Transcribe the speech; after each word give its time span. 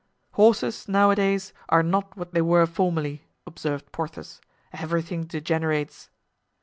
"Horses, 0.31 0.87
nowadays, 0.87 1.53
are 1.69 1.83
not 1.83 2.17
what 2.17 2.33
they 2.33 2.41
were 2.41 2.65
formerly," 2.65 3.27
observed 3.45 3.91
Porthos; 3.91 4.41
"everything 4.73 5.25
degenerates." 5.25 6.09